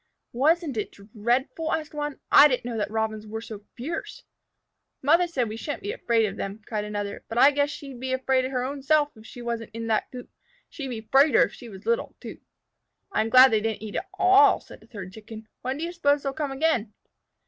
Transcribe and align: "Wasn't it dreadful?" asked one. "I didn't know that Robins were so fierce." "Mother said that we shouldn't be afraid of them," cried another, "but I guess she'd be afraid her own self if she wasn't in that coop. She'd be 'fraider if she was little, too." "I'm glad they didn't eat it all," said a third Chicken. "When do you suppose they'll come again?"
"Wasn't 0.33 0.77
it 0.77 0.91
dreadful?" 0.93 1.71
asked 1.71 1.93
one. 1.93 2.19
"I 2.31 2.47
didn't 2.47 2.65
know 2.65 2.75
that 2.79 2.89
Robins 2.89 3.27
were 3.27 3.39
so 3.39 3.59
fierce." 3.77 4.23
"Mother 5.03 5.27
said 5.27 5.43
that 5.45 5.49
we 5.49 5.57
shouldn't 5.57 5.83
be 5.83 5.91
afraid 5.91 6.25
of 6.25 6.37
them," 6.37 6.59
cried 6.65 6.85
another, 6.85 7.23
"but 7.29 7.37
I 7.37 7.51
guess 7.51 7.69
she'd 7.69 7.99
be 7.99 8.11
afraid 8.11 8.43
her 8.45 8.63
own 8.63 8.81
self 8.81 9.15
if 9.15 9.27
she 9.27 9.43
wasn't 9.43 9.75
in 9.75 9.85
that 9.89 10.11
coop. 10.11 10.31
She'd 10.69 10.87
be 10.87 11.01
'fraider 11.01 11.45
if 11.45 11.53
she 11.53 11.69
was 11.69 11.85
little, 11.85 12.15
too." 12.19 12.39
"I'm 13.11 13.29
glad 13.29 13.51
they 13.51 13.61
didn't 13.61 13.83
eat 13.83 13.93
it 13.93 14.01
all," 14.17 14.59
said 14.59 14.81
a 14.81 14.87
third 14.87 15.13
Chicken. 15.13 15.47
"When 15.61 15.77
do 15.77 15.83
you 15.83 15.91
suppose 15.91 16.23
they'll 16.23 16.33
come 16.33 16.51
again?" 16.51 16.95